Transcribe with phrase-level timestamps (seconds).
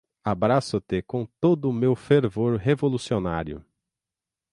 [0.23, 3.63] Abraço-te com todo o meu fervor revolucionário.